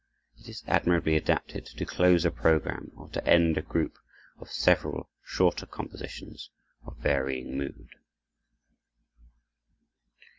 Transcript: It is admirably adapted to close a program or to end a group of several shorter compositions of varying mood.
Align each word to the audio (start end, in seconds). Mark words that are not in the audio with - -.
It 0.39 0.49
is 0.49 0.63
admirably 0.65 1.15
adapted 1.15 1.63
to 1.67 1.85
close 1.85 2.25
a 2.25 2.31
program 2.31 2.91
or 2.97 3.07
to 3.09 3.23
end 3.23 3.55
a 3.55 3.61
group 3.61 3.99
of 4.39 4.49
several 4.49 5.11
shorter 5.23 5.67
compositions 5.67 6.49
of 6.83 6.97
varying 6.97 7.55
mood. 7.55 7.89